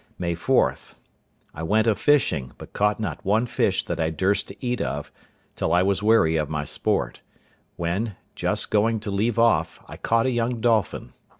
May 0.17 0.33
4.—I 0.35 1.61
went 1.61 1.85
a 1.85 1.93
fishing, 1.93 2.53
but 2.57 2.73
caught 2.73 2.99
not 2.99 3.23
one 3.23 3.45
fish 3.45 3.85
that 3.85 3.99
I 3.99 4.09
durst 4.09 4.51
eat 4.59 4.81
of, 4.81 5.11
till 5.55 5.71
I 5.71 5.83
was 5.83 6.01
weary 6.01 6.37
of 6.37 6.49
my 6.49 6.65
sport; 6.65 7.21
when, 7.75 8.15
just 8.33 8.71
going 8.71 8.99
to 9.01 9.11
leave 9.11 9.37
off, 9.37 9.79
I 9.87 9.97
caught 9.97 10.25
a 10.25 10.31
young 10.31 10.59
dolphin. 10.59 11.13